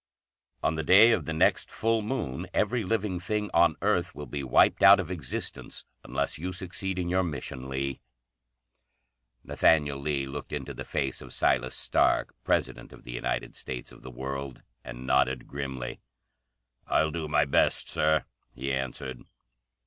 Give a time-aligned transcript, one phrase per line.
[0.63, 4.43] ]"On the day of the next full moon every living thing on earth will be
[4.43, 8.01] wiped out of existence unless you succeed in your mission, Lee."
[9.43, 14.01] Nathaniel Lee looked into the face of Silas Stark, President of the United States of
[14.01, 15.99] the World, and nodded grimly.
[16.87, 18.25] "I'll do my best, Sir,"
[18.55, 19.21] he answered.